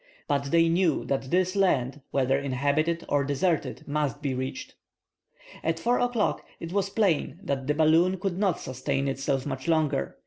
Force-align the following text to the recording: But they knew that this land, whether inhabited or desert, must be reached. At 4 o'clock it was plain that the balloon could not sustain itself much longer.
But 0.27 0.45
they 0.45 0.67
knew 0.67 1.05
that 1.05 1.29
this 1.29 1.55
land, 1.55 2.01
whether 2.09 2.35
inhabited 2.35 3.05
or 3.07 3.23
desert, 3.23 3.87
must 3.87 4.19
be 4.19 4.33
reached. 4.33 4.73
At 5.63 5.77
4 5.77 5.99
o'clock 5.99 6.43
it 6.59 6.73
was 6.73 6.89
plain 6.89 7.39
that 7.43 7.67
the 7.67 7.75
balloon 7.75 8.17
could 8.17 8.39
not 8.39 8.59
sustain 8.59 9.07
itself 9.07 9.45
much 9.45 9.67
longer. 9.67 10.17